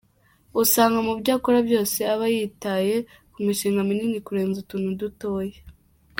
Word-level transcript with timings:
Usanga 0.61 0.97
mu 1.07 1.13
byo 1.19 1.31
akora 1.37 1.59
byose 1.67 1.97
aba 2.13 2.25
yitaye 2.35 2.95
ku 3.33 3.39
mishinga 3.45 3.81
minini 3.89 4.17
kurenza 4.25 4.57
utuntu 4.63 4.89
dutoya. 5.01 5.59